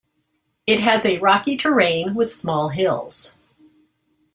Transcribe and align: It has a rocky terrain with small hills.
It 0.65 0.79
has 0.79 1.05
a 1.05 1.19
rocky 1.19 1.55
terrain 1.55 2.15
with 2.15 2.31
small 2.31 2.69
hills. 2.69 3.35